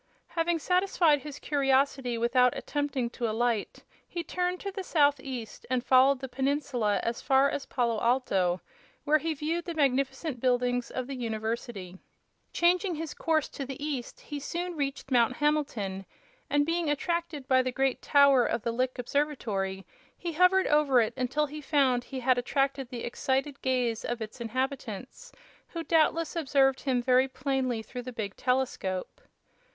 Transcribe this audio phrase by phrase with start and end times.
[0.29, 6.19] Having satisfied his curiosity without attempting to alight, he turned to the southeast and followed
[6.21, 8.61] the peninsula as far as Palo Alto,
[9.03, 11.99] where he viewed the magnificent buildings of the university.
[12.51, 16.07] Changing his course to the east, he soon reached Mount Hamilton,
[16.49, 19.85] and, being attracted by the great tower of the Lick Observatory,
[20.17, 24.35] he hovered over it until he found he had attracted the excited gaze of the
[24.39, 25.31] inhabitants,
[25.67, 29.21] who doubtless observed him very plainly through the big telescope.